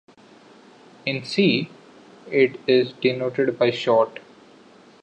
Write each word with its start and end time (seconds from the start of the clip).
In 1.05 1.23
C, 1.25 1.69
it 2.31 2.59
is 2.65 2.93
denoted 2.93 3.59
by 3.59 3.69
short. 3.69 4.19